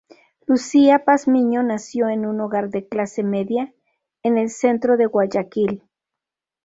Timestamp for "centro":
4.49-4.97